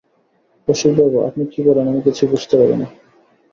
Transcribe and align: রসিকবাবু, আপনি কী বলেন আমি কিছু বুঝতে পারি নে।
রসিকবাবু, 0.67 1.17
আপনি 1.27 1.43
কী 1.45 1.59
বলেন 1.61 1.85
আমি 1.87 2.01
কিছু 2.01 2.23
বুঝতে 2.27 2.53
পারি 2.57 2.75
নে। 2.75 2.87